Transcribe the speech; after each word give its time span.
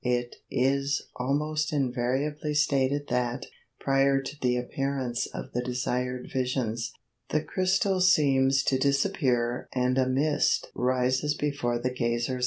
It 0.03 0.37
is 0.49 1.09
almost 1.17 1.71
invariably 1.71 2.55
stated 2.55 3.05
that, 3.09 3.45
prior 3.79 4.19
to 4.19 4.35
the 4.41 4.57
appearance 4.57 5.27
of 5.27 5.51
the 5.53 5.61
desired 5.63 6.27
visions, 6.33 6.91
the 7.29 7.43
crystal 7.43 8.01
seems 8.01 8.63
to 8.63 8.79
disappear 8.79 9.69
and 9.75 9.99
a 9.99 10.09
mist 10.09 10.71
rises 10.73 11.35
before 11.35 11.77
the 11.77 11.93
gazer's 11.93 12.29
eye. 12.29 12.39